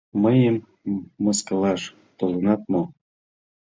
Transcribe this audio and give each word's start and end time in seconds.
—Мыйым 0.23 0.57
мыскылаш 1.23 1.81
толынат 2.17 2.61
мо? 2.71 2.81